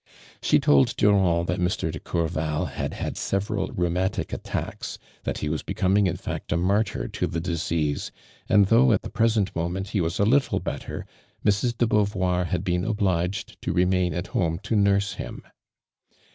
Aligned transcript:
She 0.41 0.57
told 0.59 0.95
Durand 0.97 1.45
that 1.45 1.59
Mr. 1.59 1.91
de 1.91 1.99
Courval 1.99 2.69
had 2.69 2.95
had 2.95 3.17
several 3.17 3.67
severe 3.67 3.83
rheumatic 3.83 4.29
iittacks, 4.29 4.97
that 5.25 5.37
he 5.37 5.47
was 5.47 5.61
becoming 5.61 6.07
in 6.07 6.17
fact 6.17 6.51
a 6.51 6.57
mai 6.57 6.81
tyr 6.81 7.07
to 7.09 7.27
the 7.27 7.39
disease, 7.39 8.11
and 8.49 8.65
though 8.65 8.93
at 8.93 9.03
the 9.03 9.11
present 9.11 9.55
moment 9.55 9.89
he 9.89 10.01
was 10.01 10.17
a 10.19 10.25
little 10.25 10.59
better, 10.59 11.05
Mrs. 11.45 11.77
de 11.77 11.85
Beauvoir 11.85 12.45
had 12.47 12.63
been 12.63 12.83
obliged 12.83 13.61
to 13.61 13.73
remain 13.73 14.15
at 14.15 14.25
home 14.33 14.57
to 14.63 14.75
nurse 14.75 15.13
him. 15.13 15.43